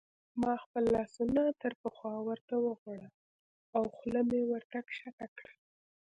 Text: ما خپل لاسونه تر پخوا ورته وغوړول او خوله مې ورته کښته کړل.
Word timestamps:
ما 0.41 0.53
خپل 0.63 0.83
لاسونه 0.95 1.41
تر 1.61 1.71
پخوا 1.81 2.15
ورته 2.27 2.53
وغوړول 2.65 3.13
او 3.75 3.83
خوله 3.95 4.21
مې 4.29 4.41
ورته 4.51 4.77
کښته 4.87 5.27
کړل. 5.37 5.55